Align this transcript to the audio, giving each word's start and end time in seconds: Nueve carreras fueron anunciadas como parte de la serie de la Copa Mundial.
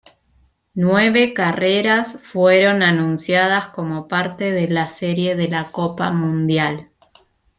Nueve 0.73 1.31
carreras 1.31 2.17
fueron 2.23 2.81
anunciadas 2.81 3.67
como 3.67 4.07
parte 4.07 4.49
de 4.49 4.67
la 4.67 4.87
serie 4.87 5.35
de 5.35 5.47
la 5.47 5.69
Copa 5.71 6.09
Mundial. 6.11 6.89